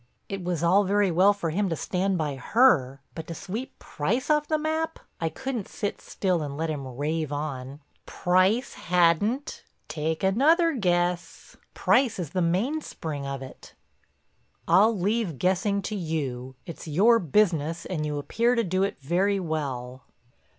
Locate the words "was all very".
0.43-1.11